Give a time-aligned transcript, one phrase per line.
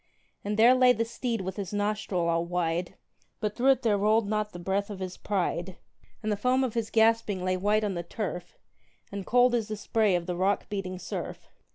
[0.43, 2.95] And there lay the steed with his nostril all wide,
[3.39, 5.77] But through it there rolled not the breath of his pride:
[6.23, 8.57] And the foam of his gasping lay white on the turf,
[9.11, 11.51] And cold as the spray of the rock beating surf.